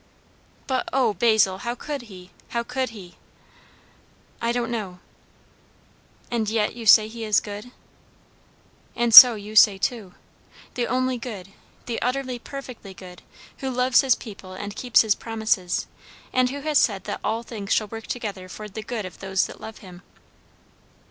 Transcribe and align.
"But, 0.65 0.89
O 0.91 1.13
Basil! 1.13 1.59
how 1.59 1.75
could 1.75 2.01
he? 2.01 2.31
how 2.49 2.63
could 2.63 2.89
he?" 2.89 3.17
"I 4.41 4.51
don't 4.51 4.71
know." 4.71 4.97
"And 6.31 6.49
yet 6.49 6.73
you 6.75 6.87
say 6.87 7.07
he 7.07 7.23
is 7.23 7.39
good?" 7.39 7.69
"And 8.95 9.13
so 9.13 9.35
you 9.35 9.55
say 9.55 9.77
too. 9.77 10.15
The 10.73 10.87
only 10.87 11.19
good; 11.19 11.49
the 11.85 12.01
utterly, 12.01 12.39
perfectly 12.39 12.95
good; 12.95 13.21
who 13.59 13.69
loves 13.69 14.01
his 14.01 14.15
people, 14.15 14.53
and 14.53 14.75
keeps 14.75 15.01
his 15.01 15.13
promises, 15.13 15.85
and 16.33 16.49
who 16.49 16.61
has 16.61 16.79
said 16.79 17.03
that 17.03 17.19
all 17.23 17.43
things 17.43 17.71
shall 17.71 17.85
work 17.89 18.07
together 18.07 18.49
for 18.49 18.67
the 18.67 18.81
good 18.81 19.05
of 19.05 19.19
those 19.19 19.45
that 19.45 19.61
love 19.61 19.85
him." 19.85 20.01